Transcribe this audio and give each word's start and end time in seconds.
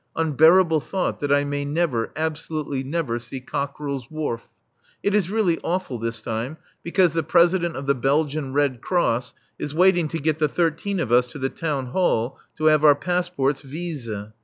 (Unbearable 0.15 0.79
thought, 0.81 1.19
that 1.19 1.31
I 1.31 1.43
may 1.43 1.63
never, 1.63 2.11
absolutely 2.15 2.81
never, 2.83 3.19
see 3.19 3.39
Cockerill's 3.39 4.09
Wharf!) 4.09 4.49
It 5.03 5.13
is 5.13 5.29
really 5.29 5.59
awful 5.63 5.99
this 5.99 6.21
time, 6.21 6.57
because 6.81 7.13
the 7.13 7.21
President 7.21 7.75
of 7.75 7.85
the 7.85 7.93
Belgian 7.93 8.51
Red 8.51 8.81
Cross 8.81 9.35
is 9.59 9.75
waiting 9.75 10.07
to 10.07 10.17
get 10.19 10.39
the 10.39 10.49
thirteen 10.49 10.99
of 10.99 11.11
us 11.11 11.27
to 11.27 11.37
the 11.37 11.49
Town 11.49 11.85
Hall 11.89 12.39
to 12.57 12.65
have 12.65 12.83
our 12.83 12.95
passports 12.95 13.61
visés. 13.61 14.31